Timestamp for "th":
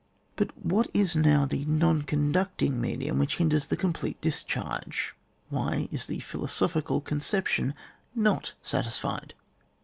1.45-1.67